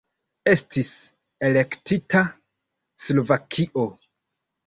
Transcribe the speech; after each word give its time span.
Estis 0.51 0.87
elektita 1.49 2.23
Slovakio. 3.05 3.85